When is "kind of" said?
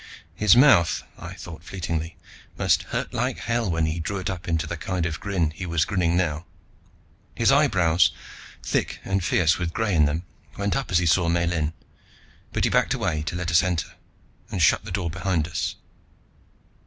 4.75-5.19